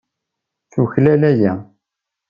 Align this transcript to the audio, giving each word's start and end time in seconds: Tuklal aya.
Tuklal 0.71 1.21
aya. 1.29 1.53